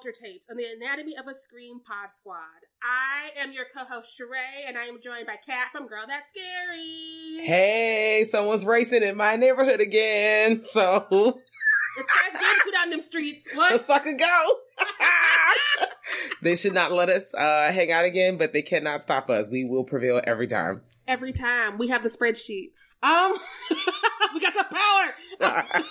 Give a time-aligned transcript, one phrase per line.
[0.00, 2.38] Alter Tapes on the Anatomy of a Scream Pod Squad.
[2.82, 7.46] I am your co-host Sharai, and I am joined by Kat from Girl That's Scary.
[7.46, 10.62] Hey, someone's racing in my neighborhood again.
[10.70, 11.04] So
[11.98, 13.44] It's put on them streets.
[13.52, 13.72] What?
[13.72, 14.52] let's fucking go.
[16.42, 19.50] they should not let us uh, hang out again, but they cannot stop us.
[19.50, 20.80] We will prevail every time.
[21.06, 22.70] Every time we have the spreadsheet.
[23.02, 23.36] Um,
[24.32, 24.64] we got the
[25.40, 25.84] power.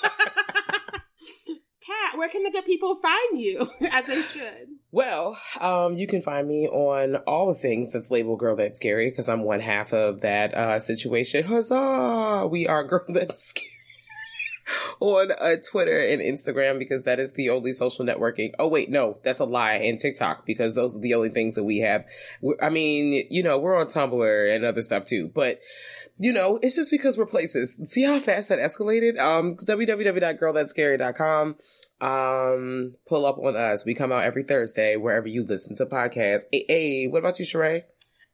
[2.19, 4.67] Where can the good people find you as they should?
[4.91, 9.09] well, um, you can find me on all the things that's labeled Girl That's Scary
[9.09, 11.45] because I'm one half of that uh, situation.
[11.45, 12.45] Huzzah!
[12.51, 13.67] We are Girl That's Scary.
[14.99, 18.51] on uh, Twitter and Instagram because that is the only social networking.
[18.59, 19.75] Oh wait, no, that's a lie.
[19.75, 22.03] And TikTok because those are the only things that we have.
[22.41, 25.61] we I mean, you know, we're on Tumblr and other stuff too, but
[26.17, 27.81] you know, it's just because we're places.
[27.87, 29.17] See how fast that escalated?
[29.17, 31.55] Um, www.girlthatscary.com.
[32.01, 33.85] Um, pull up on us.
[33.85, 36.43] We come out every Thursday wherever you listen to podcasts.
[36.51, 37.83] Hey, hey what about you, Sharai?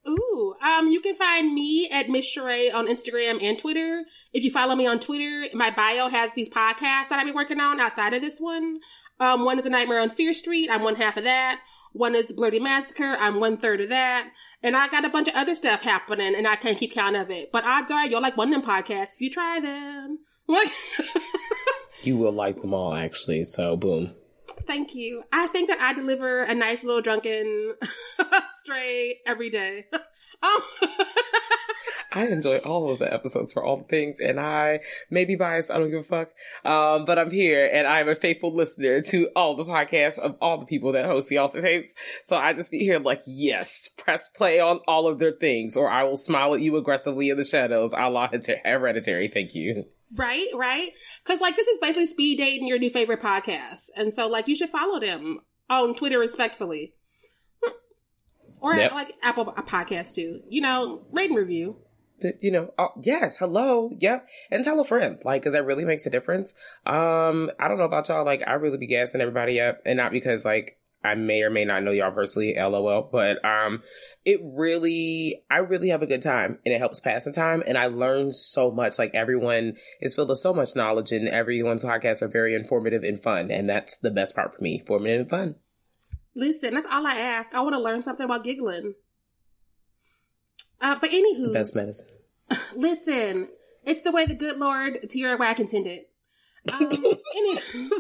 [0.08, 4.04] Ooh, um, you can find me at Miss Sharai on Instagram and Twitter.
[4.34, 7.60] If you follow me on Twitter, my bio has these podcasts that I've been working
[7.60, 8.82] on outside of this one.
[9.20, 10.70] Um, one is A Nightmare on Fear Street.
[10.70, 11.62] I'm one half of that.
[11.94, 13.16] One is Blerdy Massacre.
[13.20, 14.30] I'm one third of that.
[14.62, 17.32] And I got a bunch of other stuff happening, and I can't keep count of
[17.32, 17.52] it.
[17.52, 20.20] But odds are you'll like one of them podcasts if you try them.
[20.46, 20.72] What?
[22.06, 23.44] You will like them all, actually.
[23.44, 24.14] So, boom.
[24.68, 25.24] Thank you.
[25.34, 27.76] I think that I deliver a nice little drunken
[28.64, 29.88] stray every day.
[30.44, 30.62] um,
[32.12, 34.80] I enjoy all of the episodes for all the things, and I
[35.10, 35.70] may be biased.
[35.70, 36.30] I don't give a fuck.
[36.64, 40.60] Um, but I'm here, and I'm a faithful listener to all the podcasts of all
[40.60, 41.94] the people that host the Alter Tapes.
[42.24, 45.90] So I just be here like, yes, press play on all of their things, or
[45.90, 49.28] I will smile at you aggressively in the shadows, a la Hereditary.
[49.28, 49.86] Thank you.
[50.16, 50.92] Right, right.
[51.24, 54.56] Because like this is basically speed dating your new favorite podcast, and so like you
[54.56, 55.40] should follow them
[55.70, 56.94] on Twitter respectfully,
[58.62, 58.92] or Yep.
[58.92, 60.42] like Apple Podcast too.
[60.50, 61.78] You know, rate and review.
[62.22, 65.84] that you know oh, yes hello yep and tell a friend like because that really
[65.84, 66.54] makes a difference
[66.86, 70.14] um i don't know about y'all like i really be gassing everybody up and not
[70.14, 73.82] because like i may or may not know y'all personally lol but um
[74.26, 77.78] it really i really have a good time and it helps pass the time and
[77.78, 82.22] i learn so much like everyone is filled with so much knowledge and everyone's podcasts
[82.22, 85.56] are very informative and fun and that's the best part for me informative and fun
[86.36, 87.56] Listen, that's all I ask.
[87.56, 88.94] I want to learn something about giggling.
[90.82, 92.08] Uh, but anywho, best medicine
[92.76, 93.48] Listen,
[93.86, 96.02] it's the way the good Lord Tierra Whack intended.
[96.72, 97.92] Um, anywho's,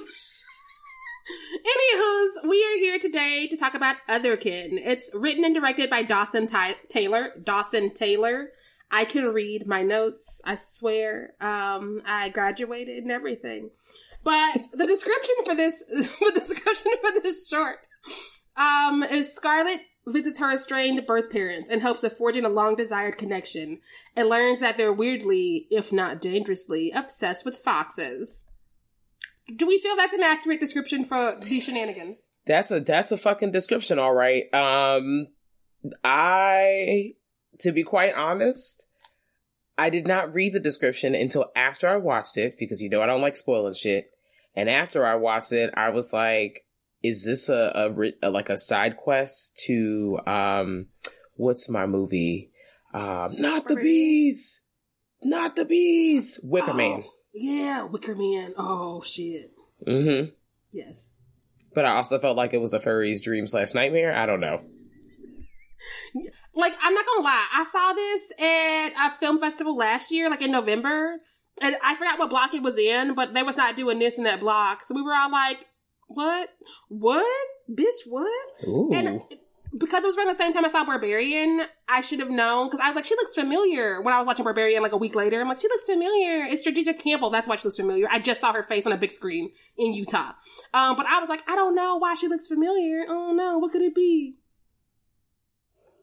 [1.66, 4.80] anywho's, we are here today to talk about Otherkin.
[4.86, 7.31] It's written and directed by Dawson Ty- Taylor.
[7.44, 8.50] Dawson Taylor.
[8.92, 10.42] I can read my notes.
[10.46, 11.34] I swear.
[11.42, 13.72] Um, I graduated and everything.
[14.24, 17.78] But the description for this, the description for this short,
[18.56, 23.18] um, is Scarlett visits her estranged birth parents in hopes of forging a long desired
[23.18, 23.80] connection
[24.16, 28.44] and learns that they're weirdly, if not dangerously, obsessed with foxes.
[29.53, 32.22] Do we feel that's an accurate description for these shenanigans?
[32.45, 34.51] That's a that's a fucking description, all right.
[34.53, 35.28] Um
[36.03, 37.13] I
[37.59, 38.84] to be quite honest,
[39.78, 43.05] I did not read the description until after I watched it because you know I
[43.05, 44.11] don't like spoiling shit.
[44.55, 46.66] And after I watched it, I was like,
[47.03, 47.91] is this a,
[48.23, 50.88] a, a like a side quest to um
[51.35, 52.51] what's my movie?
[52.94, 54.63] Um not the bees.
[55.22, 56.39] Not the bees.
[56.44, 57.03] Wicker Man.
[57.35, 58.53] Yeah, Wicker Man.
[58.57, 59.51] Oh shit.
[59.85, 60.32] Mm Mhm.
[60.72, 61.09] Yes.
[61.73, 64.16] But I also felt like it was a furry's dream slash nightmare.
[64.16, 64.61] I don't know.
[66.55, 70.41] Like, I'm not gonna lie, I saw this at a film festival last year, like
[70.41, 71.17] in November,
[71.61, 74.23] and I forgot what block it was in, but they was not doing this in
[74.23, 74.84] that block.
[74.84, 75.66] So we were all like,
[76.08, 76.49] what?
[76.87, 77.26] What?
[77.70, 78.46] Bitch, what?
[78.66, 78.90] Ooh.
[78.93, 79.22] And
[79.77, 82.79] because it was around the same time I saw Barbarian, I should have known because
[82.79, 85.41] I was like, she looks familiar when I was watching Barbarian like a week later.
[85.41, 86.45] I'm like, she looks familiar.
[86.45, 87.29] It's Georgina Campbell.
[87.29, 88.07] That's why she looks familiar.
[88.09, 90.31] I just saw her face on a big screen in Utah.
[90.73, 93.05] Um, but I was like, I don't know why she looks familiar.
[93.07, 94.37] Oh no, what could it be?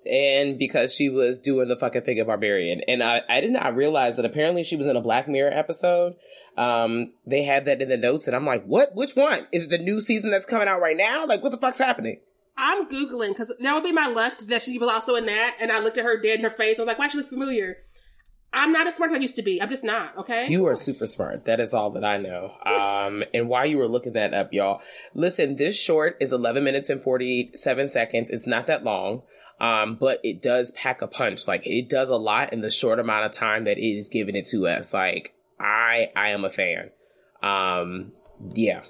[0.07, 2.81] and because she was doing the fucking thing of Barbarian.
[2.89, 6.15] And I, I did not realize that apparently she was in a Black Mirror episode.
[6.57, 8.95] Um, they had that in the notes, and I'm like, what?
[8.95, 9.47] Which one?
[9.53, 11.27] Is it the new season that's coming out right now?
[11.27, 12.21] Like, what the fuck's happening?
[12.57, 15.57] I'm Googling because that would be my luck that she was also in that.
[15.61, 16.79] And I looked at her dead in her face.
[16.79, 17.79] I was like, why she look familiar?
[18.55, 19.63] I'm not as smart as I used to be.
[19.63, 20.47] I'm just not, okay?
[20.49, 21.47] You are super smart.
[21.47, 22.53] That is all that I know.
[22.67, 24.83] Um, and while you were looking that up, y'all,
[25.15, 28.29] listen, this short is 11 minutes and 47 seconds.
[28.29, 29.23] It's not that long.
[29.59, 31.47] Um, but it does pack a punch.
[31.47, 34.35] Like it does a lot in the short amount of time that it is giving
[34.35, 34.93] it to us.
[34.93, 36.91] Like I, I am a fan.
[37.43, 38.13] Um,
[38.55, 38.83] yeah.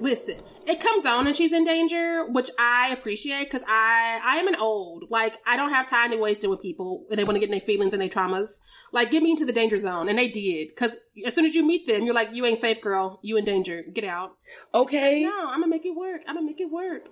[0.00, 4.46] Listen, it comes on and she's in danger, which I appreciate because I I am
[4.46, 7.34] an old like I don't have time to waste it with people and they want
[7.34, 8.60] to get in their feelings and their traumas.
[8.92, 10.96] Like get me into the danger zone, and they did because
[11.26, 13.18] as soon as you meet them, you're like you ain't safe, girl.
[13.22, 13.82] You in danger.
[13.92, 14.36] Get out.
[14.72, 15.24] Okay.
[15.24, 16.22] No, I'm gonna make it work.
[16.28, 17.08] I'm gonna make it work.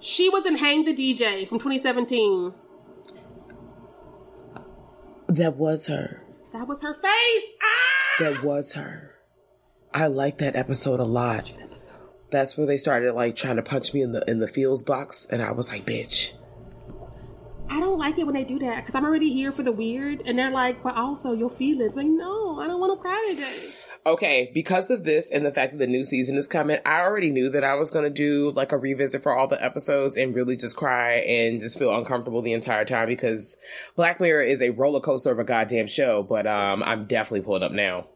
[0.00, 2.54] She was in Hang the DJ from 2017.
[5.28, 6.22] That was her.
[6.52, 7.44] That was her face.
[7.62, 8.16] Ah!
[8.20, 9.05] That was her.
[9.92, 11.52] I like that episode a lot.
[12.30, 15.26] That's where they started like trying to punch me in the in the feels box,
[15.30, 16.32] and I was like, "Bitch."
[17.68, 20.22] I don't like it when they do that because I'm already here for the weird,
[20.24, 23.68] and they're like, "But also your feelings." Like, no, I don't want to cry today.
[24.06, 27.32] Okay, because of this and the fact that the new season is coming, I already
[27.32, 30.32] knew that I was going to do like a revisit for all the episodes and
[30.32, 33.58] really just cry and just feel uncomfortable the entire time because
[33.96, 36.22] Black Mirror is a roller coaster of a goddamn show.
[36.22, 38.06] But um, I'm definitely pulled up now.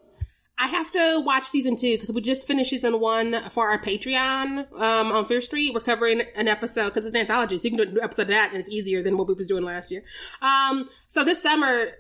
[0.63, 4.71] I have to watch season two because we just finished season one for our Patreon
[4.79, 5.73] um, on Fear Street.
[5.73, 8.29] We're covering an episode because it's an anthology, so you can do an episode of
[8.29, 10.05] that, and it's easier than what we was doing last year.
[10.43, 11.93] Um, so this summer,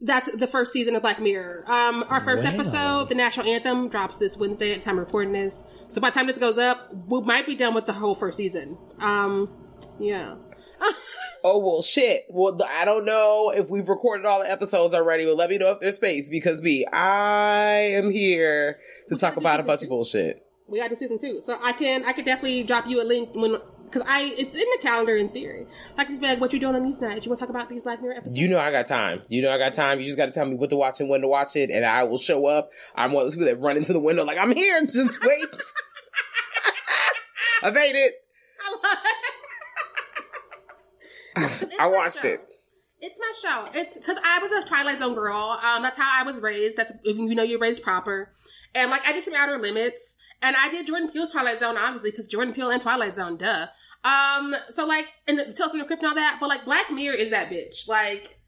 [0.00, 1.64] that's the first season of Black Mirror.
[1.66, 2.50] Um, our first Wow.
[2.52, 5.64] episode, the national anthem, drops this Wednesday at the time of recording this.
[5.88, 8.38] So by the time this goes up, we might be done with the whole first
[8.38, 8.78] season.
[9.00, 9.50] Um,
[10.00, 10.36] yeah.
[11.44, 12.24] Oh well, shit.
[12.28, 15.70] Well, I don't know if we've recorded all the episodes already, but let me know
[15.72, 19.86] if there's space because me, I am here to talk about a bunch two.
[19.86, 20.44] of bullshit.
[20.66, 23.30] we got to season two, so I can I could definitely drop you a link
[23.34, 25.66] when because I it's in the calendar in theory.
[25.96, 27.24] Like just be like, what you doing on these nights?
[27.24, 28.38] You want to talk about these Black Mirror episodes?
[28.38, 29.18] You know I got time.
[29.28, 30.00] You know I got time.
[30.00, 31.84] You just got to tell me what to watch and when to watch it, and
[31.86, 32.70] I will show up.
[32.94, 34.84] I'm one of those people that run into the window like I'm here.
[34.84, 35.40] Just wait.
[37.62, 38.14] I made it.
[38.64, 39.27] I love it.
[41.80, 42.28] I watched show.
[42.28, 42.40] it.
[43.00, 43.70] It's my show.
[43.74, 45.58] It's because I was a Twilight Zone girl.
[45.62, 46.76] Um, that's how I was raised.
[46.76, 48.32] That's you know you're raised proper,
[48.74, 52.10] and like I did some Outer Limits, and I did Jordan Peele's Twilight Zone, obviously
[52.10, 53.68] because Jordan Peele and Twilight Zone, duh.
[54.04, 57.16] Um, so like and Tales from the Crypt and all that, but like Black Mirror
[57.16, 57.88] is that bitch.
[57.88, 58.38] Like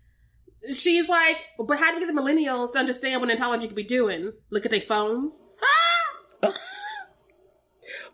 [0.72, 3.84] she's like, but how do we get the millennials to understand what anthology could be
[3.84, 4.32] doing?
[4.50, 5.42] Look at their phones.
[6.42, 6.52] Ah!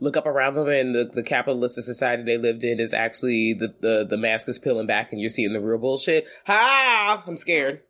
[0.00, 3.74] Look up around them, and the, the capitalistic society they lived in is actually the,
[3.80, 6.26] the the mask is peeling back, and you're seeing the real bullshit.
[6.46, 7.22] Ha!
[7.26, 7.80] I'm scared.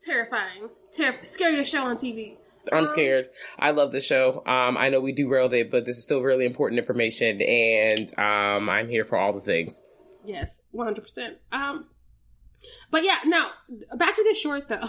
[0.00, 2.36] Terrifying, Ter- scariest show on TV.
[2.72, 3.28] I'm Um, scared.
[3.58, 4.42] I love the show.
[4.46, 8.70] Um, I know we derailed it, but this is still really important information, and um,
[8.70, 9.82] I'm here for all the things.
[10.24, 11.38] Yes, one hundred percent.
[11.50, 11.88] Um,
[12.90, 13.48] but yeah, no.
[13.96, 14.88] Back to this short though.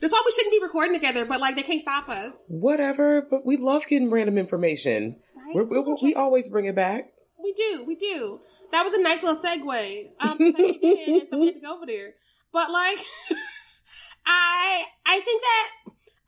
[0.00, 1.24] That's why we shouldn't be recording together.
[1.24, 2.36] But like, they can't stop us.
[2.48, 5.16] Whatever, but we love getting random information.
[5.54, 5.68] Right?
[5.68, 7.12] We we always bring it back.
[7.42, 8.40] We do, we do.
[8.72, 10.08] That was a nice little segue.
[10.18, 12.14] Um, did it, and so we had to go over there.
[12.52, 12.98] But like,
[14.26, 15.70] I, I think that,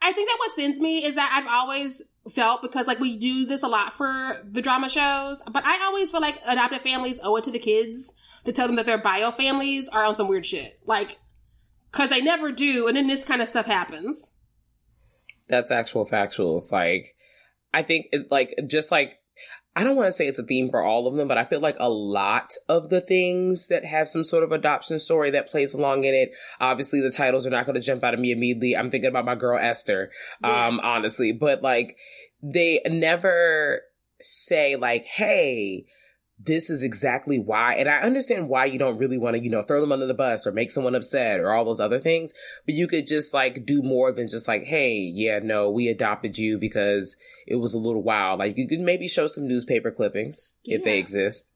[0.02, 2.02] I think that what sends me is that I've always
[2.34, 6.10] felt because like we do this a lot for the drama shows, but I always
[6.10, 8.12] feel like adopted families owe it to the kids
[8.44, 10.78] to tell them that their bio families are on some weird shit.
[10.86, 11.18] Like,
[11.92, 14.32] cause they never do, and then this kind of stuff happens.
[15.48, 16.72] That's actual factuals.
[16.72, 17.14] Like,
[17.72, 19.18] I think, it, like, just like,
[19.74, 21.60] I don't want to say it's a theme for all of them, but I feel
[21.60, 25.74] like a lot of the things that have some sort of adoption story that plays
[25.74, 26.30] along in it.
[26.60, 28.74] Obviously, the titles are not going to jump out at me immediately.
[28.74, 30.10] I'm thinking about my girl Esther,
[30.42, 31.96] um, honestly, but like,
[32.42, 33.82] they never
[34.20, 35.84] say like, "Hey."
[36.38, 39.62] This is exactly why, and I understand why you don't really want to, you know,
[39.62, 42.34] throw them under the bus or make someone upset or all those other things.
[42.66, 46.36] But you could just like do more than just like, hey, yeah, no, we adopted
[46.36, 47.16] you because
[47.46, 48.40] it was a little wild.
[48.40, 51.52] Like you could maybe show some newspaper clippings if they exist.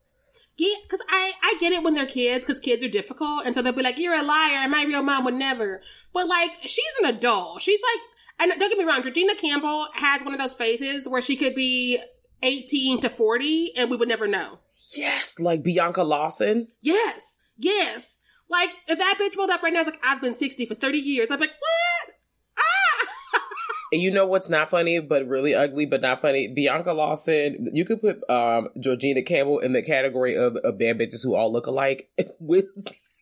[0.56, 3.46] Yeah, because I, I get it when they're kids, because kids are difficult.
[3.46, 5.80] And so they'll be like, you're a liar, and my real mom would never.
[6.12, 7.62] But like, she's an adult.
[7.62, 11.22] She's like, and don't get me wrong, Georgina Campbell has one of those faces where
[11.22, 11.98] she could be
[12.42, 14.58] 18 to 40, and we would never know.
[14.96, 16.68] Yes, like Bianca Lawson.
[16.80, 18.18] Yes, yes.
[18.48, 20.98] Like, if that bitch rolled up right now, it's like, I've been 60 for 30
[20.98, 22.14] years, I'd be like, what?
[22.58, 23.40] Ah!
[23.92, 26.48] you know what's not funny, but really ugly, but not funny?
[26.48, 27.70] Bianca Lawson.
[27.72, 31.52] You could put um, Georgina Campbell in the category of, of bad bitches who all
[31.52, 32.10] look alike
[32.40, 32.66] with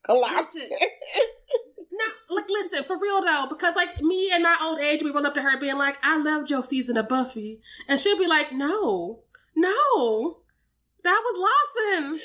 [0.09, 0.71] Lawson.
[1.93, 5.27] no, like listen, for real though, because like me and my old age, we run
[5.27, 8.53] up to her being like, "I love Joe season of Buffy," and she'll be like,
[8.53, 9.21] "No,
[9.55, 10.39] no,
[11.05, 11.51] that was
[11.97, 12.21] Lawson."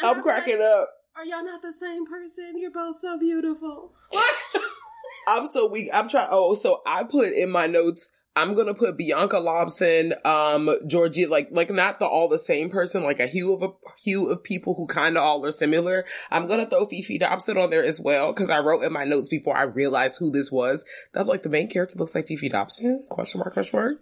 [0.00, 0.90] And I'm cracking like, up.
[1.16, 2.54] Are y'all not the same person?
[2.56, 3.92] You're both so beautiful.
[5.28, 5.90] I'm so weak.
[5.92, 6.28] I'm trying.
[6.30, 8.10] Oh, so I put in my notes.
[8.36, 13.02] I'm gonna put Bianca Lawson, um, Georgie, like like not the all the same person,
[13.02, 13.70] like a hue of a
[14.00, 16.04] hue of people who kind of all are similar.
[16.30, 19.28] I'm gonna throw Fifi Dobson on there as well because I wrote in my notes
[19.28, 23.04] before I realized who this was that like the main character looks like Fifi Dobson?
[23.08, 23.54] Question mark?
[23.54, 23.98] Question mark?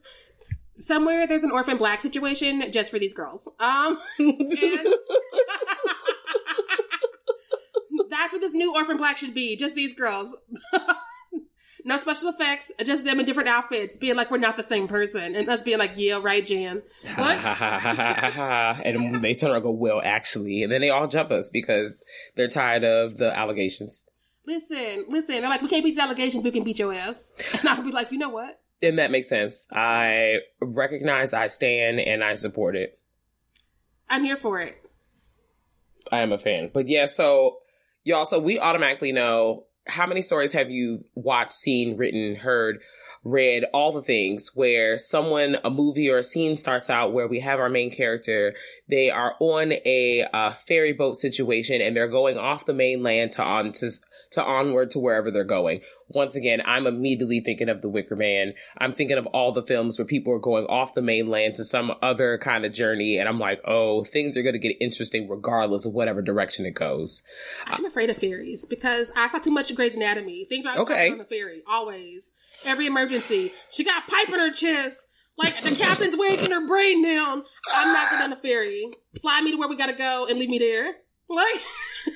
[0.79, 3.49] Somewhere there's an orphan black situation just for these girls.
[3.59, 3.99] Um,
[8.11, 9.57] that's what this new orphan black should be.
[9.57, 10.37] Just these girls.
[11.87, 15.37] no special effects, just them in different outfits, being like we're not the same person,
[15.37, 16.83] and us being like, yeah, right, Jan.
[17.15, 17.39] What?
[18.85, 21.95] and they turn around and go, well, actually, and then they all jump us because
[22.35, 24.07] they're tired of the allegations.
[24.47, 25.41] Listen, listen.
[25.41, 27.33] They're like, we can't beat the allegations, we can beat your ass.
[27.59, 28.61] And I'll be like, you know what?
[28.83, 29.69] And that makes sense.
[29.73, 32.99] I recognize, I stand, and I support it.
[34.09, 34.77] I'm here for it.
[36.13, 36.71] I am a fan.
[36.73, 37.59] But yeah, so
[38.05, 42.81] y'all, so we automatically know how many stories have you watched, seen, written, heard,
[43.27, 47.41] read, all the things where someone, a movie or a scene starts out where we
[47.41, 48.55] have our main character,
[48.89, 53.43] they are on a uh, ferry boat situation and they're going off the mainland to
[53.43, 53.91] on to
[54.33, 55.81] to onward to wherever they're going.
[56.09, 58.55] Once again, I'm immediately thinking of The Wicker Man.
[58.77, 61.93] I'm thinking of all the films where people are going off the mainland to some
[62.03, 65.87] other kind of journey, and I'm like, oh, things are going to get interesting regardless
[65.87, 67.23] of whatever direction it goes.
[67.67, 70.45] I'm afraid of ferries because I saw too much of Grey's Anatomy.
[70.49, 72.31] Things are okay on the ferry always.
[72.67, 74.99] Every emergency, she got pipe in her chest.
[75.39, 77.45] Like the captain's wedging her brain down.
[77.73, 78.91] I'm not getting on the ferry.
[79.21, 80.95] Fly me to where we gotta go and leave me there.
[81.29, 81.61] Like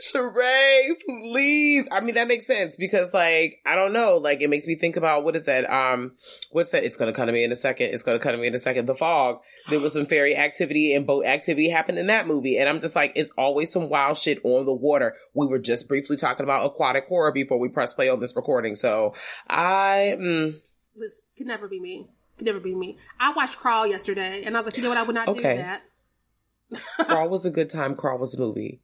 [0.00, 1.88] Sharai, please.
[1.90, 4.16] I mean, that makes sense because, like, I don't know.
[4.16, 5.68] Like, it makes me think about what is that?
[5.68, 6.12] Um,
[6.52, 6.84] what's that?
[6.84, 7.90] It's gonna come to me in a second.
[7.92, 8.86] It's gonna come to me in a second.
[8.86, 9.40] The fog.
[9.68, 12.94] There was some ferry activity and boat activity happened in that movie, and I'm just
[12.94, 15.16] like, it's always some wild shit on the water.
[15.34, 18.76] We were just briefly talking about aquatic horror before we press play on this recording,
[18.76, 19.14] so
[19.48, 20.16] I.
[20.16, 20.60] Mm,
[20.94, 22.08] this could never be me.
[22.36, 22.98] Could never be me.
[23.18, 24.98] I watched Crawl yesterday, and I was like, you know what?
[24.98, 25.56] I would not okay.
[25.56, 25.82] do that.
[27.00, 27.96] Crawl was a good time.
[27.96, 28.80] Crawl was a movie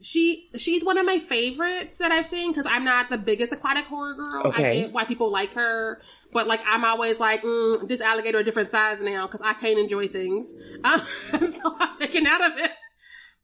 [0.00, 3.84] she she's one of my favorites that I've seen because I'm not the biggest aquatic
[3.84, 4.46] horror girl.
[4.46, 4.70] Okay.
[4.70, 6.00] I get why people like her,
[6.32, 9.78] but like I'm always like mm, this alligator a different size now because I can't
[9.78, 10.54] enjoy things,
[10.84, 11.00] um,
[11.32, 12.70] so I'm taken out of it.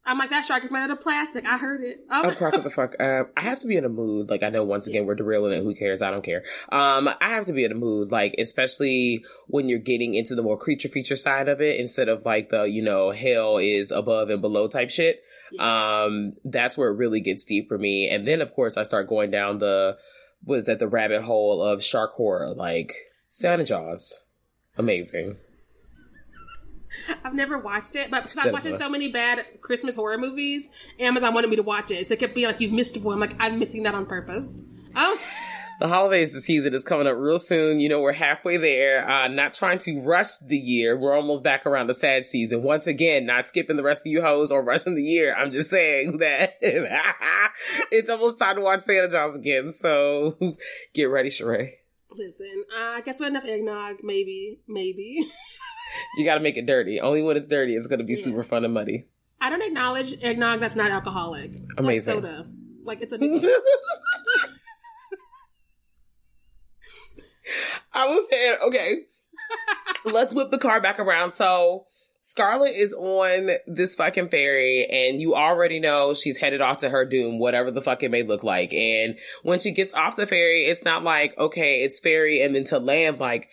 [0.03, 1.45] I'm like that shark is made out of plastic.
[1.45, 2.03] I heard it.
[2.09, 2.53] Um, oh, crap!
[2.53, 2.95] What the fuck?
[2.99, 4.29] Uh, I have to be in a mood.
[4.29, 5.63] Like I know once again we're derailing it.
[5.63, 6.01] Who cares?
[6.01, 6.43] I don't care.
[6.71, 8.11] Um, I have to be in a mood.
[8.11, 12.25] Like especially when you're getting into the more creature feature side of it instead of
[12.25, 15.21] like the you know hell is above and below type shit.
[15.51, 15.61] Yes.
[15.61, 18.09] Um, that's where it really gets deep for me.
[18.09, 19.97] And then of course I start going down the
[20.43, 22.93] was that the rabbit hole of shark horror, like
[23.29, 24.19] Santa Jaws,
[24.77, 25.37] amazing.
[27.23, 31.33] I've never watched it, but because I'm watching so many bad Christmas horror movies, Amazon
[31.33, 32.07] wanted me to watch it.
[32.07, 33.19] So it could be like you've missed one.
[33.19, 34.59] Like I'm missing that on purpose.
[34.95, 35.17] Oh.
[35.81, 37.79] The holidays season is coming up real soon.
[37.79, 39.09] You know, we're halfway there.
[39.09, 40.95] Uh, not trying to rush the year.
[40.95, 42.61] We're almost back around the sad season.
[42.61, 45.33] Once again, not skipping the rest of you hoes or rushing the year.
[45.33, 49.71] I'm just saying that it's almost time to watch Santa Jaws again.
[49.71, 50.37] So
[50.93, 51.71] get ready, Sharai.
[52.11, 54.03] Listen, uh, I guess we're enough eggnog.
[54.03, 55.25] Maybe, maybe.
[56.15, 57.01] you got to make it dirty.
[57.01, 58.23] Only when it's dirty, it's going to be yeah.
[58.23, 59.07] super fun and muddy.
[59.39, 61.53] I don't acknowledge eggnog that's not alcoholic.
[61.75, 62.13] Amazing.
[62.13, 62.47] Like soda.
[62.83, 63.17] Like it's a.
[67.93, 68.55] I'm a fan.
[68.67, 68.95] Okay.
[70.05, 71.33] Let's whip the car back around.
[71.33, 71.85] So
[72.21, 77.05] Scarlett is on this fucking ferry and you already know she's headed off to her
[77.05, 78.73] doom, whatever the fuck it may look like.
[78.73, 82.63] And when she gets off the ferry, it's not like, okay, it's ferry and then
[82.65, 83.49] to land, like,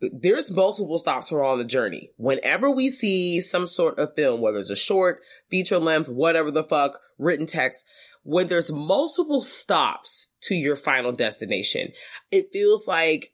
[0.00, 2.10] there's multiple stops for on the journey.
[2.16, 5.20] Whenever we see some sort of film, whether it's a short,
[5.50, 7.84] feature length, whatever the fuck, written text,
[8.22, 11.92] when there's multiple stops to your final destination,
[12.30, 13.32] it feels like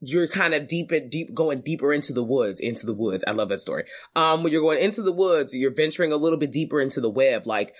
[0.00, 3.22] you're kind of deep and deep going deeper into the woods into the woods.
[3.26, 3.84] I love that story.
[4.16, 7.10] Um when you're going into the woods you're venturing a little bit deeper into the
[7.10, 7.46] web.
[7.46, 7.74] Like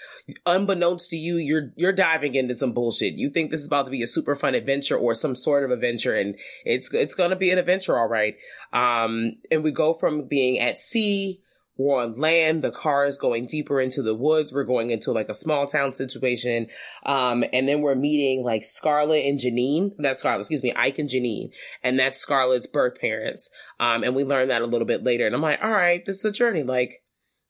[0.47, 3.15] unbeknownst to you you're you're diving into some bullshit.
[3.15, 5.71] You think this is about to be a super fun adventure or some sort of
[5.71, 8.37] adventure and it's it's gonna be an adventure all right.
[8.73, 11.41] Um and we go from being at sea
[11.81, 12.63] we're on land.
[12.63, 14.53] The car is going deeper into the woods.
[14.53, 16.67] We're going into like a small town situation.
[17.07, 19.93] Um, and then we're meeting like Scarlett and Janine.
[19.99, 21.51] That's Scarlett, excuse me, Ike and Janine.
[21.83, 23.49] And that's Scarlett's birth parents.
[23.79, 25.27] Um, and we learn that a little bit later.
[25.27, 26.63] And I'm like, all right, this is a journey.
[26.63, 27.03] Like,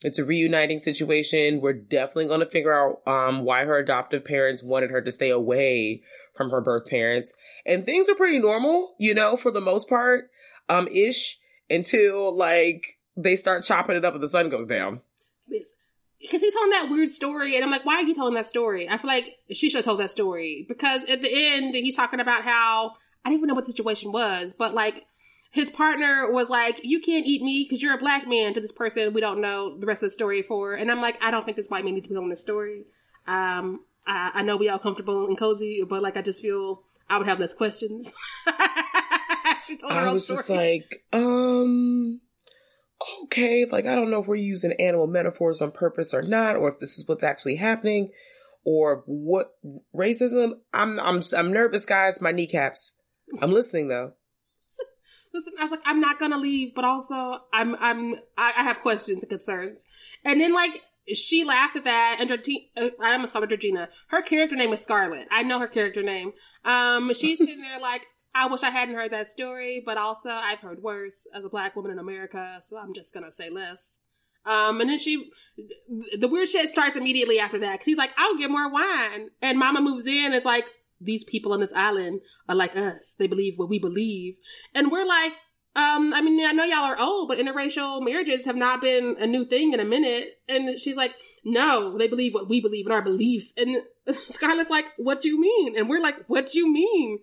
[0.02, 1.60] it's a reuniting situation.
[1.60, 5.30] We're definitely going to figure out um, why her adoptive parents wanted her to stay
[5.30, 6.02] away
[6.36, 7.34] from her birth parents.
[7.66, 10.30] And things are pretty normal, you know, for the most part,
[10.70, 15.00] um, ish, until like they start chopping it up and the sun goes down.
[15.48, 18.88] Because he's telling that weird story, and I'm like, why are you telling that story?
[18.88, 22.20] I feel like she should have told that story because at the end he's talking
[22.20, 22.92] about how
[23.24, 25.06] I didn't even know what the situation was, but like
[25.50, 28.70] his partner was like, "You can't eat me because you're a black man." To this
[28.70, 31.44] person, we don't know the rest of the story for, and I'm like, I don't
[31.44, 32.84] think this white man needs to be telling this story.
[33.26, 37.18] Um, I, I know we all comfortable and cozy, but like I just feel I
[37.18, 38.12] would have less questions.
[38.46, 40.36] I was story.
[40.36, 42.20] just like, um,
[43.24, 46.70] okay, like I don't know if we're using animal metaphors on purpose or not, or
[46.70, 48.10] if this is what's actually happening,
[48.64, 49.52] or what
[49.94, 50.52] racism.
[50.72, 52.20] I'm I'm I'm nervous, guys.
[52.20, 52.96] My kneecaps.
[53.40, 54.12] I'm listening though.
[55.34, 58.80] Listen, I was like, I'm not gonna leave, but also I'm I'm I, I have
[58.80, 59.84] questions and concerns.
[60.24, 60.82] And then like
[61.14, 63.88] she laughs at that, and uh, I almost called her Georgina.
[64.08, 65.26] Her character name is Scarlet.
[65.30, 66.32] I know her character name.
[66.64, 68.02] Um, she's sitting there like,
[68.34, 71.74] I wish I hadn't heard that story, but also I've heard worse as a black
[71.74, 73.98] woman in America, so I'm just gonna say less.
[74.46, 75.30] Um, and then she,
[76.18, 79.30] the weird shit starts immediately after that because he's like, I'll get more wine.
[79.42, 80.32] And Mama moves in.
[80.32, 80.64] It's like,
[81.00, 83.14] these people on this island are like us.
[83.18, 84.36] They believe what we believe.
[84.74, 85.32] And we're like,
[85.74, 89.26] um, I mean, I know y'all are old, but interracial marriages have not been a
[89.26, 90.40] new thing in a minute.
[90.48, 93.54] And she's like, no, they believe what we believe in our beliefs.
[93.56, 93.82] And
[94.28, 95.76] Scarlett's like, what do you mean?
[95.78, 97.20] And we're like, what do you mean?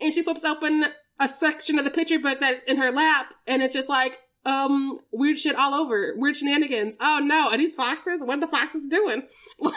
[0.00, 0.86] And she flips open
[1.18, 4.98] a section of the picture book that's in her lap, and it's just like, um,
[5.12, 6.96] weird shit all over, weird shenanigans.
[7.00, 8.20] Oh no, are these foxes?
[8.20, 9.28] What are the foxes doing?
[9.58, 9.74] what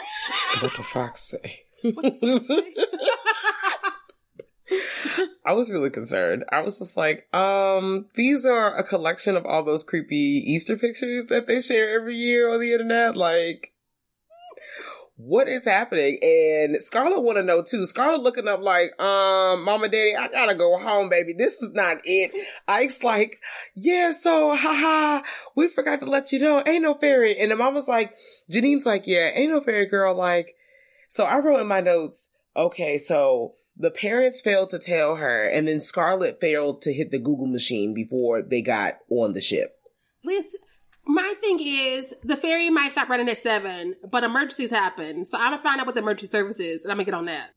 [0.60, 1.60] the fox say?
[5.46, 6.44] I was really concerned.
[6.50, 11.26] I was just like, um, these are a collection of all those creepy Easter pictures
[11.26, 13.16] that they share every year on the internet.
[13.16, 13.73] Like,
[15.16, 16.18] what is happening?
[16.22, 17.86] And Scarlett want to know too.
[17.86, 21.32] Scarlett looking up like, um, mama, daddy, I gotta go home, baby.
[21.32, 22.32] This is not it.
[22.66, 23.38] Ike's like,
[23.74, 25.22] yeah, so, haha,
[25.54, 27.38] we forgot to let you know, ain't no ferry.
[27.38, 28.14] And the mama's like,
[28.50, 30.16] Janine's like, yeah, ain't no ferry girl.
[30.16, 30.56] Like,
[31.08, 35.68] so I wrote in my notes, okay, so the parents failed to tell her, and
[35.68, 39.76] then Scarlett failed to hit the Google machine before they got on the ship.
[40.24, 40.60] Listen,
[41.06, 45.24] my thing is the ferry might stop running at seven, but emergencies happen.
[45.24, 47.26] So I'm gonna find out what the emergency service is, and I'm gonna get on
[47.26, 47.50] that.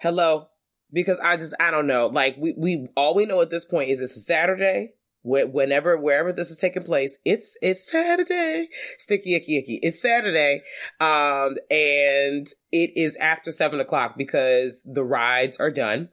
[0.00, 0.48] Hello,
[0.92, 2.06] because I just I don't know.
[2.06, 4.94] Like we we all we know at this point is it's a Saturday.
[5.24, 8.68] Whenever wherever this is taking place, it's it's Saturday.
[8.98, 9.78] Sticky icky icky.
[9.80, 10.62] It's Saturday,
[11.00, 16.08] um, and it is after seven o'clock because the rides are done.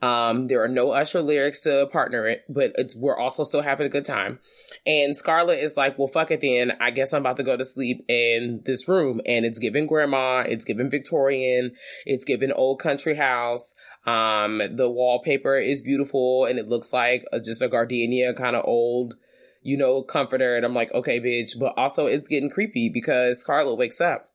[0.00, 3.86] Um, there are no Usher lyrics to partner it, but it's we're also still having
[3.86, 4.40] a good time.
[4.84, 6.72] And Scarlett is like, well, fuck it then.
[6.80, 9.20] I guess I'm about to go to sleep in this room.
[9.24, 11.72] And it's given grandma, it's given Victorian,
[12.04, 13.74] it's given old country house.
[14.04, 18.64] Um, the wallpaper is beautiful and it looks like a, just a gardenia kind of
[18.66, 19.14] old,
[19.62, 20.56] you know, comforter.
[20.56, 21.58] And I'm like, okay, bitch.
[21.58, 24.31] But also it's getting creepy because Scarlett wakes up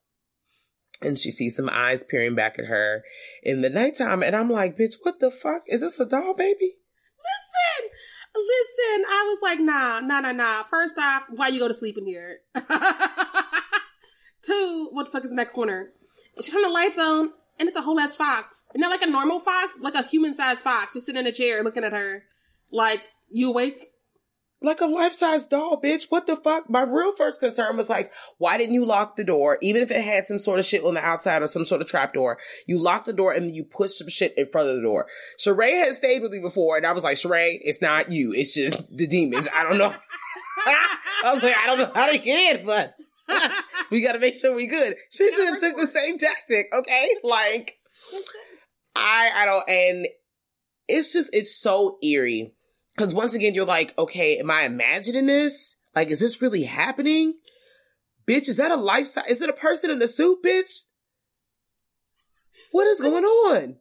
[1.02, 3.04] and she sees some eyes peering back at her
[3.44, 4.24] in the nighttime.
[4.24, 5.64] And I'm like, bitch, what the fuck?
[5.68, 6.78] Is this a doll baby?
[7.24, 7.90] Listen,
[8.36, 9.06] listen.
[9.10, 10.64] I was like, nah, nah, nah, nah.
[10.64, 12.40] First off, why you go to sleep in here?
[14.46, 15.90] Two, what the fuck is in that corner?
[16.42, 18.64] She turned the lights on, and it's a whole ass fox.
[18.74, 21.32] And not like a normal fox, like a human sized fox, just sitting in a
[21.32, 22.24] chair looking at her.
[22.72, 23.88] Like, you awake?
[24.60, 26.06] Like a life size doll, bitch.
[26.10, 26.68] What the fuck?
[26.68, 29.60] My real first concern was like, why didn't you lock the door?
[29.62, 31.88] Even if it had some sort of shit on the outside or some sort of
[31.88, 34.82] trap door, you lock the door and you push some shit in front of the
[34.82, 35.06] door.
[35.40, 38.34] Sharai had stayed with me before and I was like, Sharai, it's not you.
[38.34, 39.48] It's just the demons.
[39.54, 39.94] I don't know.
[41.24, 42.96] I was like, I don't know how to get in, but
[43.92, 44.96] we got to make sure we good.
[45.12, 46.68] She should have took the same tactic.
[46.74, 47.10] Okay.
[47.24, 47.78] Like,
[48.96, 50.08] I, I don't, and
[50.88, 52.54] it's just, it's so eerie
[52.98, 55.78] because once again, you're like, okay, am I imagining this?
[55.96, 57.36] Like, is this really happening?
[58.28, 59.24] Bitch, is that a lifestyle?
[59.30, 60.82] Is it a person in a suit, bitch?
[62.72, 63.78] What is going on?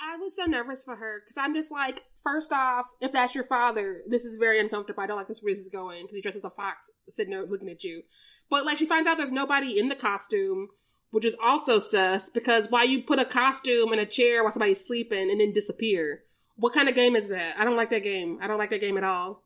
[0.00, 3.44] I was so nervous for her because I'm just like, first off, if that's your
[3.44, 5.02] father, this is very uncomfortable.
[5.02, 7.46] I don't like this where this is going because he dresses a fox sitting there
[7.46, 8.02] looking at you.
[8.50, 10.68] But like, she finds out there's nobody in the costume,
[11.10, 14.84] which is also sus because why you put a costume in a chair while somebody's
[14.84, 16.22] sleeping and then disappear?
[16.56, 17.58] What kind of game is that?
[17.58, 18.38] I don't like that game.
[18.40, 19.42] I don't like that game at all.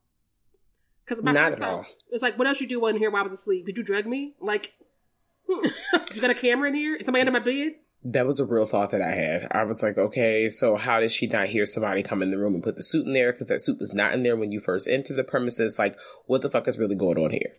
[1.03, 1.85] Because my Not first at thought all.
[2.11, 3.65] it's like, what else you do in here while I was asleep?
[3.65, 4.33] Did you drug me?
[4.39, 4.73] Like,
[5.49, 6.95] you got a camera in here?
[6.95, 7.75] Is somebody under my bed?
[8.03, 9.47] That was a real thought that I had.
[9.51, 12.55] I was like, okay, so how did she not hear somebody come in the room
[12.55, 13.31] and put the suit in there?
[13.31, 15.77] Because that suit was not in there when you first entered the premises.
[15.77, 15.95] Like,
[16.25, 17.53] what the fuck is really going on here?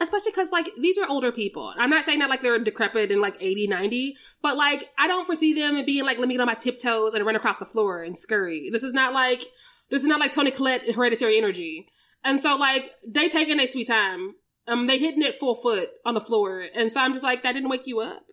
[0.00, 3.20] Especially because like these are older people i'm not saying that like they're decrepit and
[3.20, 6.46] like 80 90 but like i don't foresee them being like let me get on
[6.46, 9.44] my tiptoes and run across the floor and scurry this is not like
[9.90, 11.86] this is not like toni collette hereditary energy
[12.24, 14.34] and so like they taking their sweet time
[14.66, 17.52] um they hitting it full foot on the floor and so i'm just like that
[17.52, 18.24] didn't wake you up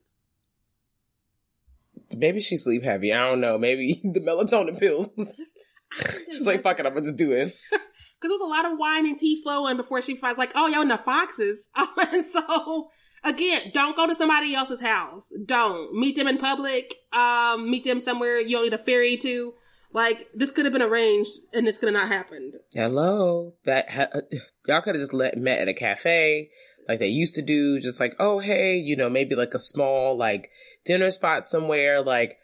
[2.16, 3.14] Maybe she's sleep heavy.
[3.14, 3.58] I don't know.
[3.58, 5.10] Maybe the melatonin pills.
[6.26, 7.56] she's like, fuck it, I'm gonna just do it.
[8.20, 10.68] because there was a lot of wine and tea flowing before she was like, "Oh,
[10.68, 11.70] y'all in the foxes."
[12.12, 12.90] and so
[13.24, 15.32] again, don't go to somebody else's house.
[15.46, 16.96] Don't meet them in public.
[17.14, 19.54] Um, meet them somewhere you don't need a ferry to.
[19.92, 22.56] Like this could have been arranged, and this could have not happened.
[22.74, 23.54] Hello.
[23.66, 24.22] That ha-
[24.68, 26.50] y'all could have just let met at a cafe
[26.88, 27.80] like they used to do.
[27.80, 30.50] Just like, oh hey, you know, maybe like a small like
[30.86, 32.02] dinner spot somewhere.
[32.02, 32.38] Like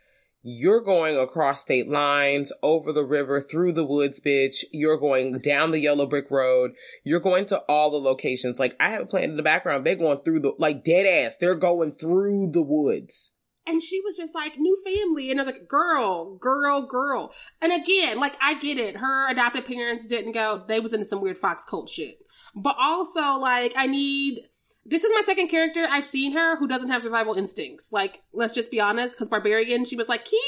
[0.48, 4.64] you're going across state lines, over the river, through the woods, bitch.
[4.72, 6.74] You're going down the yellow brick road.
[7.04, 8.60] You're going to all the locations.
[8.60, 9.84] Like I have a plan in the background.
[9.84, 11.38] They're going through the like dead ass.
[11.38, 13.34] They're going through the woods.
[13.66, 15.32] And she was just like, new family.
[15.32, 17.34] And I was like, girl, girl, girl.
[17.60, 18.98] And again, like, I get it.
[18.98, 22.20] Her adopted parents didn't go, they was into some weird Fox cult shit.
[22.56, 24.42] But also, like, I need,
[24.86, 27.92] this is my second character I've seen her who doesn't have survival instincts.
[27.92, 30.42] Like, let's just be honest, because Barbarian, she was like, keep,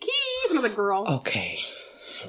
[0.00, 0.50] keep.
[0.50, 1.04] And I was like, girl.
[1.06, 1.60] Okay.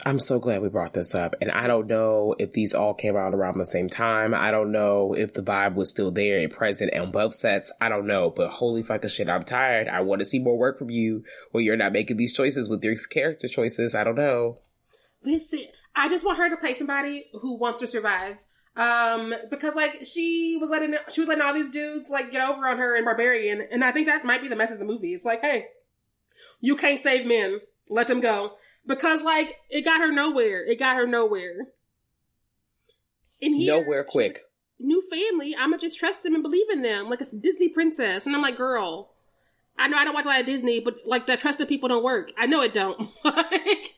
[0.05, 1.35] I'm so glad we brought this up.
[1.39, 4.33] And I don't know if these all came out around the same time.
[4.33, 7.71] I don't know if the vibe was still there and present on both sets.
[7.79, 8.29] I don't know.
[8.29, 9.87] But holy fucking shit, I'm tired.
[9.87, 12.83] I want to see more work from you where you're not making these choices with
[12.83, 13.95] your character choices.
[13.95, 14.57] I don't know.
[15.23, 15.61] Listen,
[15.95, 18.37] I just want her to play somebody who wants to survive.
[18.77, 22.67] Um, because like she was letting she was letting all these dudes like get over
[22.67, 25.13] on her in Barbarian, and I think that might be the message of the movie.
[25.13, 25.67] It's like, hey,
[26.59, 27.59] you can't save men,
[27.89, 28.57] let them go.
[28.85, 30.65] Because like it got her nowhere.
[30.65, 31.67] It got her nowhere.
[33.41, 34.41] In here, Nowhere quick.
[34.79, 37.09] new family, I'ma just trust them and believe in them.
[37.09, 38.25] Like a Disney princess.
[38.25, 39.11] And I'm like, girl,
[39.77, 42.03] I know I don't watch a lot of Disney, but like that trusted people don't
[42.03, 42.31] work.
[42.37, 42.99] I know it don't.
[43.23, 43.93] like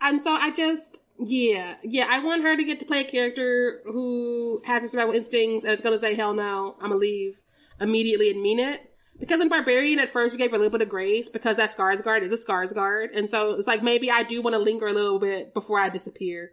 [0.00, 3.80] and so I just yeah, yeah, I want her to get to play a character
[3.84, 7.40] who has a survival instincts and is gonna say, Hell no, I'm gonna leave
[7.80, 8.80] immediately and mean it.
[9.18, 11.76] Because in Barbarian, at first we gave her a little bit of grace because that
[11.76, 14.92] Skarsgård is a Skarsgård, and so it's like maybe I do want to linger a
[14.92, 16.52] little bit before I disappear.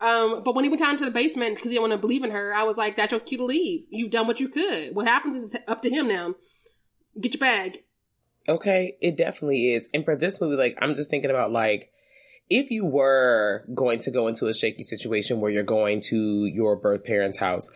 [0.00, 2.22] Um, but when he went down to the basement because he didn't want to believe
[2.22, 3.84] in her, I was like, "That's your cue to leave.
[3.90, 4.94] You've done what you could.
[4.94, 6.36] What happens is up to him now.
[7.20, 7.82] Get your bag."
[8.48, 9.90] Okay, it definitely is.
[9.92, 11.90] And for this movie, like, I'm just thinking about, like,
[12.50, 16.76] if you were going to go into a shaky situation where you're going to your
[16.76, 17.70] birth parents' house,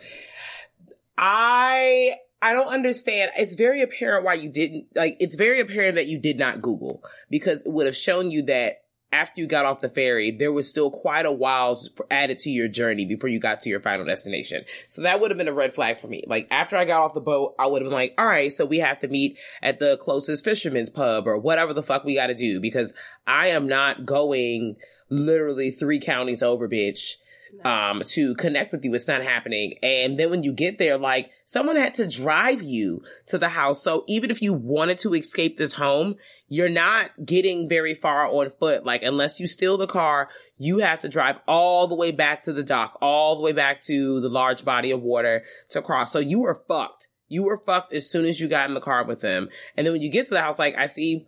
[1.17, 3.31] I I don't understand.
[3.37, 5.15] It's very apparent why you didn't like.
[5.19, 8.82] It's very apparent that you did not Google because it would have shown you that
[9.13, 12.67] after you got off the ferry, there was still quite a while added to your
[12.67, 14.65] journey before you got to your final destination.
[14.89, 16.23] So that would have been a red flag for me.
[16.27, 18.65] Like after I got off the boat, I would have been like, all right, so
[18.65, 22.27] we have to meet at the closest fisherman's pub or whatever the fuck we got
[22.27, 22.93] to do because
[23.27, 24.77] I am not going
[25.09, 27.17] literally three counties over, bitch
[27.63, 28.93] um to connect with you.
[28.93, 29.75] It's not happening.
[29.81, 33.83] And then when you get there like someone had to drive you to the house.
[33.83, 36.15] So even if you wanted to escape this home
[36.49, 38.85] you're not getting very far on foot.
[38.85, 42.53] Like unless you steal the car you have to drive all the way back to
[42.53, 46.11] the dock all the way back to the large body of water to cross.
[46.11, 47.07] So you were fucked.
[47.27, 49.49] You were fucked as soon as you got in the car with them.
[49.75, 51.27] And then when you get to the house like i see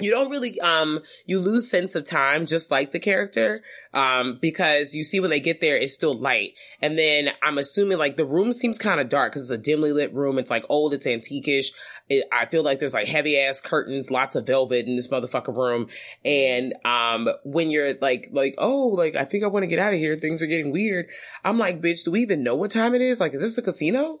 [0.00, 4.94] you don't really um you lose sense of time just like the character um because
[4.94, 6.52] you see when they get there it's still light.
[6.80, 9.92] And then i'm assuming like the room seems kind of dark because it's a dimly
[9.92, 10.38] lit room.
[10.38, 11.72] It's like old it's antiquish.
[12.08, 15.54] It, i feel like there's like heavy ass curtains lots of velvet in this motherfucker
[15.54, 15.88] room.
[16.24, 19.92] And um when you're like like oh like i think i want to get out
[19.92, 20.16] of here.
[20.16, 21.06] Things are getting weird.
[21.44, 23.18] I'm like bitch do we even know what time it is?
[23.18, 24.20] Like is this a casino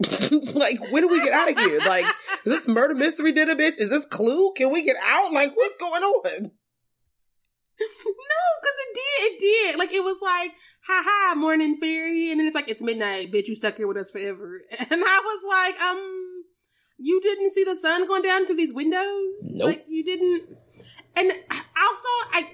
[0.54, 1.78] like, when do we get out of here?
[1.80, 2.12] Like, is
[2.44, 3.78] this murder mystery dinner, bitch?
[3.78, 4.52] Is this Clue?
[4.54, 5.32] Can we get out?
[5.32, 6.50] Like, what's going on?
[7.80, 9.32] no, because it did.
[9.32, 9.78] It did.
[9.78, 10.52] Like, it was like,
[10.86, 12.30] ha ha, morning ferry.
[12.30, 13.48] And then it's like, it's midnight, bitch.
[13.48, 14.60] You stuck here with us forever.
[14.78, 16.44] And I was like, um,
[16.98, 19.34] you didn't see the sun going down through these windows?
[19.50, 19.66] Nope.
[19.66, 20.44] Like, you didn't.
[21.16, 22.50] And also, I.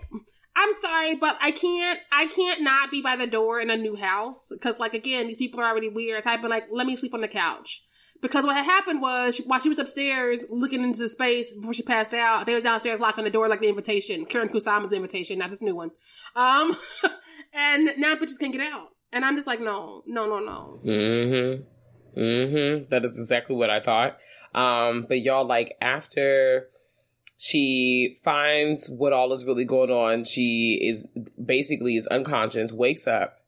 [0.61, 2.01] I'm sorry, but I can't.
[2.11, 5.37] I can't not be by the door in a new house because, like, again, these
[5.37, 6.25] people are already weird.
[6.25, 7.85] So I've been like, let me sleep on the couch
[8.21, 11.83] because what had happened was while she was upstairs looking into the space before she
[11.83, 15.51] passed out, they were downstairs locking the door like the invitation, Karyn Kusama's invitation, not
[15.51, 15.93] this new one.
[16.35, 16.77] Um,
[17.53, 18.89] and now bitches can't get out.
[19.13, 20.81] And I'm just like, no, no, no, no.
[20.85, 22.21] Mm-hmm.
[22.21, 22.85] Mm-hmm.
[22.91, 24.19] That is exactly what I thought.
[24.55, 26.69] Um, but y'all, like, after
[27.41, 31.07] she finds what all is really going on, she is
[31.43, 33.39] basically is unconscious, wakes up.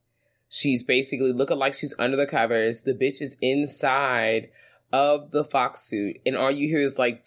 [0.48, 2.82] She's basically looking like she's under the covers.
[2.82, 4.50] The bitch is inside
[4.92, 7.26] of the fox suit, and all you hear is like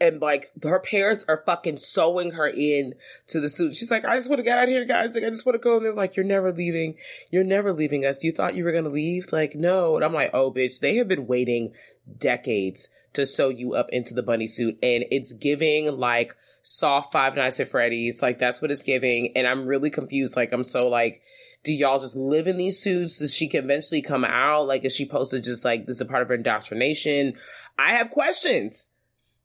[0.00, 2.94] and like her parents are fucking sewing her in
[3.26, 3.76] to the suit.
[3.76, 5.14] She's like, I just want to get out of here, guys.
[5.14, 5.76] Like, I just want to go.
[5.76, 6.96] And they're like, You're never leaving.
[7.30, 8.24] You're never leaving us.
[8.24, 9.30] You thought you were gonna leave?
[9.30, 9.96] Like, no.
[9.96, 11.74] And I'm like, Oh, bitch, they have been waiting
[12.16, 17.36] decades to sew you up into the bunny suit, and it's giving like soft Five
[17.36, 18.22] Nights at Freddy's.
[18.22, 20.36] Like that's what it's giving, and I'm really confused.
[20.36, 21.22] Like I'm so like.
[21.64, 23.18] Do y'all just live in these suits?
[23.18, 24.68] Does she eventually come out?
[24.68, 27.34] Like, is she supposed to just like this is a part of her indoctrination?
[27.76, 28.90] I have questions.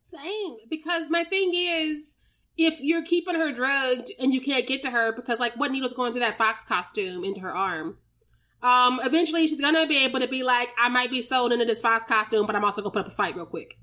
[0.01, 0.57] Same.
[0.69, 2.17] Because my thing is,
[2.57, 5.93] if you're keeping her drugged and you can't get to her because, like, what needle's
[5.93, 7.97] going through that fox costume into her arm?
[8.63, 11.81] Um, eventually she's gonna be able to be like, I might be sold into this
[11.81, 13.77] fox costume, but I'm also gonna put up a fight real quick.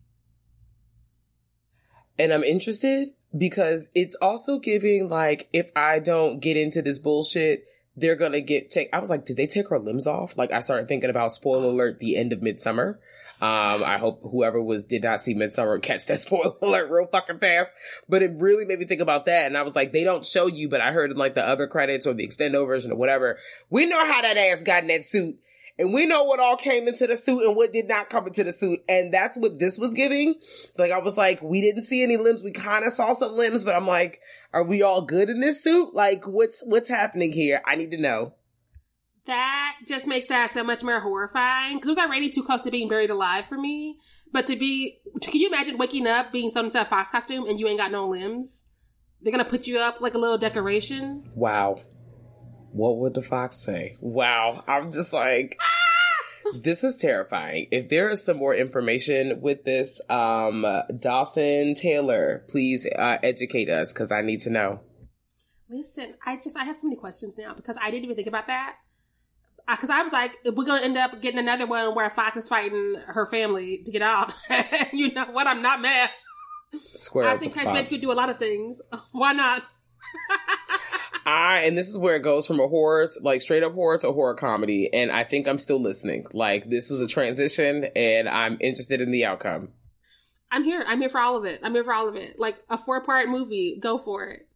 [2.19, 7.67] And I'm interested because it's also giving like, if I don't get into this bullshit,
[7.95, 8.89] they're gonna get take.
[8.93, 10.39] I was like, did they take her limbs off?
[10.39, 12.97] Like, I started thinking about spoiler alert, the end of Midsommar.
[13.41, 17.39] Um, I hope whoever was did not see Midsommar catch that spoiler alert real fucking
[17.39, 17.73] fast.
[18.09, 20.47] But it really made me think about that, and I was like, they don't show
[20.47, 23.39] you, but I heard in like the other credits or the extended version or whatever,
[23.71, 25.39] we know how that ass got in that suit.
[25.79, 28.45] And we know what all came into the suit and what did not come into
[28.45, 28.81] the suit.
[28.87, 30.35] And that's what this was giving.
[30.77, 32.43] Like, I was like, we didn't see any limbs.
[32.43, 34.21] We kind of saw some limbs, but I'm like,
[34.53, 35.95] are we all good in this suit?
[35.95, 37.63] Like, what's, what's happening here?
[37.65, 38.35] I need to know.
[39.27, 42.71] That just makes that so much more horrifying because it was already too close to
[42.71, 43.99] being buried alive for me.
[44.33, 47.61] But to be, can you imagine waking up being thrown into a fox costume and
[47.61, 48.65] you ain't got no limbs?
[49.21, 51.31] They're gonna put you up like a little decoration.
[51.35, 51.83] Wow.
[52.73, 53.97] What would the fox say?
[54.01, 54.65] Wow.
[54.67, 55.59] I'm just like,
[56.55, 57.69] this is terrifying.
[57.71, 60.65] If there is some more information with this, um,
[60.99, 64.81] Dawson Taylor, please uh, educate us because I need to know.
[65.69, 68.49] Listen, I just I have so many questions now because I didn't even think about
[68.49, 68.77] that.
[69.71, 72.97] Because I was like, we're gonna end up getting another one where Fox is fighting
[73.07, 74.33] her family to get out.
[74.93, 75.47] you know what?
[75.47, 76.11] I'm not mad.
[76.95, 77.27] Square.
[77.27, 78.81] I think Tasman could do a lot of things.
[79.13, 79.63] Why not?
[81.27, 83.99] I and this is where it goes from a horror, to, like straight up horror
[83.99, 86.27] to horror comedy, and I think I'm still listening.
[86.33, 89.71] Like this was a transition, and I'm interested in the outcome.
[90.51, 90.83] I'm here.
[90.87, 91.61] I'm here for all of it.
[91.63, 92.39] I'm here for all of it.
[92.39, 94.49] Like a four part movie, go for it.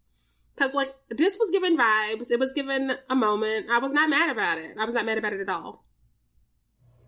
[0.57, 2.31] Cause like this was given vibes.
[2.31, 3.67] It was given a moment.
[3.71, 4.77] I was not mad about it.
[4.79, 5.85] I was not mad about it at all.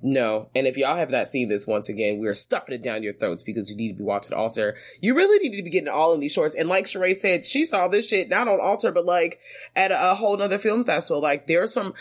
[0.03, 3.03] No, and if y'all have not seen this, once again, we are stuffing it down
[3.03, 4.77] your throats because you need to be watching Alter.
[5.01, 6.55] You really need to be getting all in these shorts.
[6.55, 9.41] And like Sharai said, she saw this shit not on Alter, but like
[9.75, 11.23] at a, whole nother film festival.
[11.23, 11.95] Like there are some.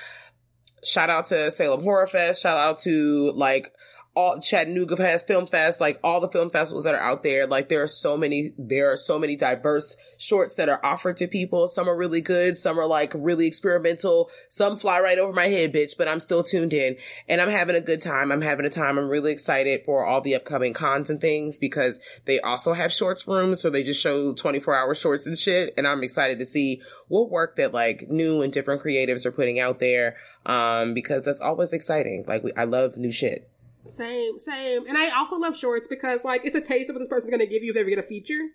[0.83, 2.43] Shout out to Salem Horror Fest.
[2.43, 3.73] Shout out to like
[4.15, 7.45] all Chattanooga has Film Fest, like all the film festivals that are out there.
[7.45, 11.27] Like there are so many, there are so many diverse shorts that are offered to
[11.27, 11.67] people.
[11.67, 12.55] Some are really good.
[12.55, 14.29] Some are like really experimental.
[14.47, 16.95] Some fly right over my head, bitch, but I'm still tuned in
[17.27, 18.31] and I'm having a good time.
[18.31, 18.97] I'm having a time.
[18.97, 23.27] I'm really excited for all the upcoming cons and things because they also have shorts
[23.27, 23.61] rooms.
[23.61, 25.73] So they just show 24 hour shorts and shit.
[25.75, 29.59] And I'm excited to see what work that like new and different creatives are putting
[29.59, 30.15] out there.
[30.45, 32.23] Um, because that's always exciting.
[32.27, 33.49] Like we, I love new shit.
[33.93, 34.87] Same, same.
[34.87, 37.45] And I also love shorts because like it's a taste of what this person's gonna
[37.45, 38.49] give you if they ever get a feature.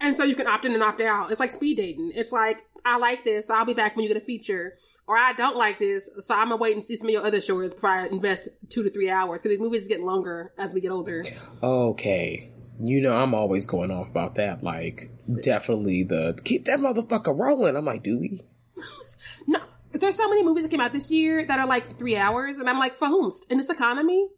[0.00, 1.30] And so you can opt in and opt out.
[1.30, 2.12] It's like speed dating.
[2.14, 4.74] It's like, I like this, so I'll be back when you get a feature.
[5.06, 7.40] Or I don't like this, so I'm gonna wait and see some of your other
[7.40, 10.80] shorts before I invest two to three hours because these movies get longer as we
[10.80, 11.24] get older.
[11.62, 12.50] Okay.
[12.80, 14.62] You know, I'm always going off about that.
[14.62, 15.10] Like,
[15.42, 17.76] definitely the keep that motherfucker rolling.
[17.76, 18.40] I'm like, do we?
[19.46, 19.60] no,
[19.92, 22.68] there's so many movies that came out this year that are like three hours, and
[22.68, 23.30] I'm like, for whom?
[23.50, 24.28] In this economy?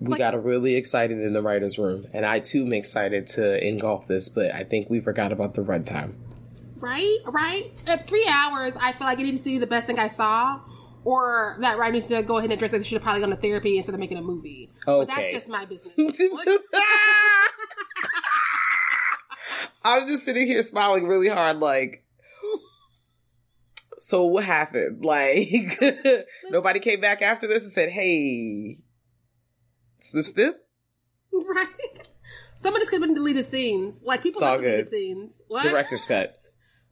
[0.00, 3.62] We like, got really excited in the writers' room, and I too am excited to
[3.66, 4.30] engulf this.
[4.30, 6.14] But I think we forgot about the runtime.
[6.76, 7.70] Right, right.
[7.86, 10.60] At three hours, I feel like I need to see the best thing I saw,
[11.04, 13.28] or that writer needs to go ahead and address that they should have probably gone
[13.28, 14.70] to therapy instead of making a movie.
[14.88, 15.06] Okay.
[15.06, 15.92] But that's just my business.
[19.84, 22.04] I'm just sitting here smiling really hard, like.
[23.98, 25.04] So what happened?
[25.04, 25.78] Like
[26.50, 28.78] nobody came back after this and said, "Hey,
[30.00, 30.66] Snip snip?
[31.32, 32.08] Right.
[32.56, 34.00] Some of this could have been deleted scenes.
[34.04, 35.40] Like people have deleted scenes.
[35.48, 35.62] What?
[35.62, 36.40] Director's cut.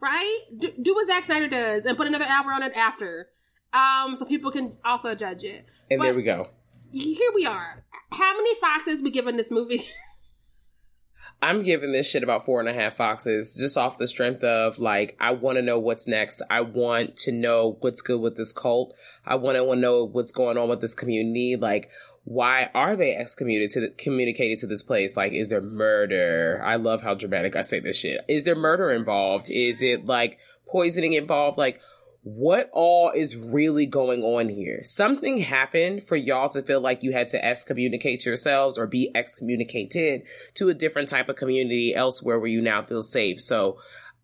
[0.01, 0.41] Right?
[0.57, 3.29] Do, do, what Zack Snyder does and put another hour on it after.
[3.73, 5.67] Um, so people can also judge it.
[5.91, 6.49] And but there we go.
[6.91, 7.85] Here we are.
[8.13, 9.85] How many foxes we given this movie?
[11.43, 14.79] I'm giving this shit about four and a half foxes just off the strength of
[14.79, 16.43] like, I want to know what's next.
[16.51, 18.95] I want to know what's good with this cult.
[19.25, 21.57] I want to know what's going on with this community.
[21.57, 21.91] Like,
[22.29, 25.17] why are they excommunicated to the, communicated to this place?
[25.17, 26.61] Like, is there murder?
[26.63, 28.21] I love how dramatic I say this shit.
[28.29, 29.49] Is there murder involved?
[29.49, 30.39] Is it like
[30.71, 31.57] poisoning involved?
[31.57, 31.81] Like,
[32.21, 34.83] what all is really going on here?
[34.85, 40.25] Something happened for y'all to feel like you had to excommunicate yourselves or be excommunicated
[40.57, 43.41] to a different type of community elsewhere where you now feel safe.
[43.41, 43.79] So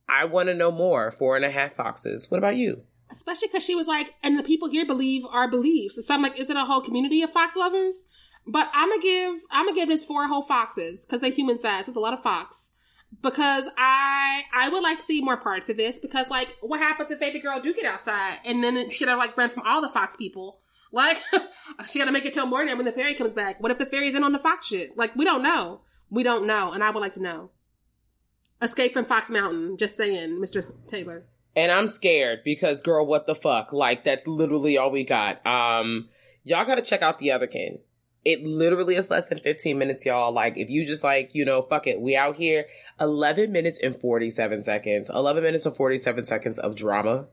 [0.06, 1.10] I want to know more.
[1.10, 2.30] Four and a half foxes.
[2.30, 2.82] What about you?
[3.10, 5.98] Especially because she was like, and the people here believe our beliefs.
[6.04, 8.06] So I'm like, is it a whole community of fox lovers?
[8.46, 11.88] But I'm gonna give I'm gonna give this four whole foxes because they human size.
[11.88, 12.72] It's a lot of fox
[13.22, 17.10] because I I would like to see more parts of this because like what happens
[17.10, 19.88] if baby girl do get outside and then she gotta like run from all the
[19.88, 20.60] fox people
[20.92, 21.18] like
[21.88, 24.14] she gotta make it till morning when the ferry comes back what if the ferry's
[24.14, 27.00] in on the fox shit like we don't know we don't know and I would
[27.00, 27.50] like to know
[28.62, 30.72] escape from Fox Mountain just saying Mr.
[30.86, 31.24] Taylor
[31.56, 36.08] and I'm scared because girl what the fuck like that's literally all we got um
[36.42, 37.78] y'all gotta check out the otherkin
[38.24, 40.32] it literally is less than 15 minutes, y'all.
[40.32, 42.66] Like, if you just like, you know, fuck it, we out here,
[43.00, 47.26] 11 minutes and 47 seconds, 11 minutes and 47 seconds of drama,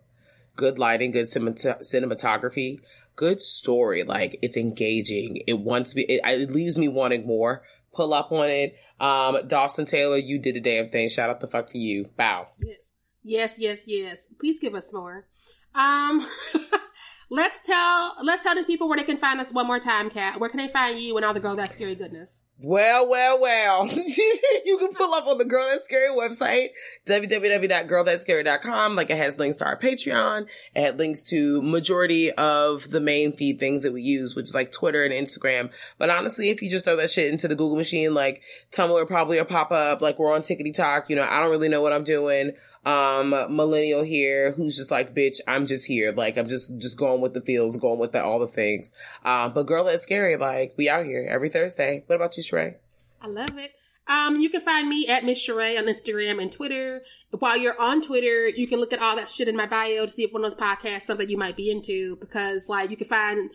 [0.56, 2.82] good lighting, good cinematography,
[3.16, 4.04] good story.
[4.04, 5.42] Like, it's engaging.
[5.48, 7.64] It wants me, it, it leaves me wanting more.
[7.94, 8.76] Pull up on it.
[9.00, 11.10] Um, Dawson Taylor, you did a damn thing.
[11.10, 12.10] Shout out the fuck to you.
[12.18, 12.48] Bow.
[12.60, 12.91] Yes.
[13.24, 14.28] Yes, yes, yes.
[14.40, 15.28] Please give us more.
[15.76, 16.26] Um,
[17.30, 20.40] let's tell let's tell these people where they can find us one more time, Kat.
[20.40, 22.42] Where can they find you and all the Girl That Scary goodness?
[22.64, 23.88] Well, well, well.
[24.66, 26.68] you can pull up on the Girl That Scary website,
[27.08, 28.96] www.girlthatscary.com.
[28.96, 30.48] Like it has links to our Patreon.
[30.76, 34.54] It had links to majority of the main feed things that we use, which is
[34.54, 35.72] like Twitter and Instagram.
[35.98, 39.38] But honestly, if you just throw that shit into the Google machine, like Tumblr probably
[39.38, 40.02] will pop up.
[40.02, 41.10] Like we're on Tickety Talk.
[41.10, 42.52] You know, I don't really know what I'm doing
[42.86, 47.22] um millennial here who's just like bitch i'm just here like i'm just just going
[47.22, 48.92] with the feels going with the, all the things
[49.24, 52.76] um but girl that's scary like we out here every thursday what about you Sharai?
[53.22, 53.72] i love it
[54.12, 57.02] um, you can find me at Miss Sharai on Instagram and Twitter.
[57.30, 60.12] While you're on Twitter, you can look at all that shit in my bio to
[60.12, 62.18] see if one of those podcasts something you might be into.
[62.18, 63.52] Because like you can find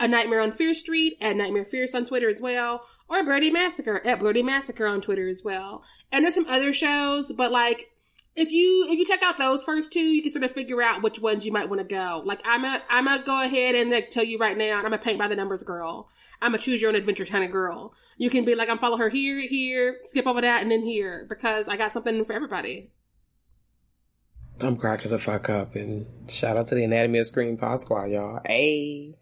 [0.00, 4.04] a Nightmare on Fierce Street at Nightmare Fierce on Twitter as well, or Blerdy Massacre
[4.04, 5.84] at Blerdy Massacre on Twitter as well.
[6.10, 7.91] And there's some other shows, but like
[8.34, 11.02] if you if you check out those first two, you can sort of figure out
[11.02, 12.22] which ones you might want to go.
[12.24, 14.98] Like I'm a I'm a go ahead and like, tell you right now, I'm a
[14.98, 16.08] paint by the numbers girl.
[16.40, 17.92] I'm a choose your own adventure kind of girl.
[18.16, 21.26] You can be like I'm follow her here, here, skip over that, and then here
[21.28, 22.90] because I got something for everybody.
[24.62, 28.10] I'm cracking the fuck up and shout out to the Anatomy of Scream Pod Squad,
[28.10, 28.40] y'all.
[28.46, 29.16] Hey.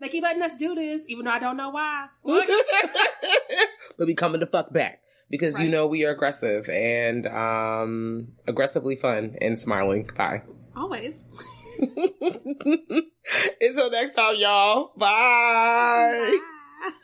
[0.00, 2.08] they keep letting us do this, even though I don't know why.
[2.24, 5.64] but we coming to fuck back because right.
[5.64, 10.10] you know we are aggressive and um aggressively fun and smiling.
[10.16, 10.42] Bye.
[10.76, 11.24] Always.
[13.60, 14.92] Until next time, y'all.
[14.96, 16.38] Bye.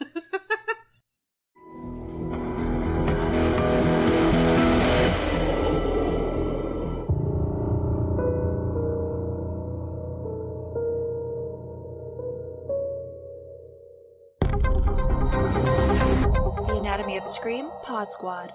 [0.05, 0.21] Bye.
[16.97, 18.55] Anatomy of Scream Pod Squad.